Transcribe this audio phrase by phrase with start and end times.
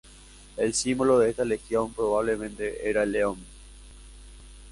[0.57, 3.37] El símbolo de esta legión probablemente era el león.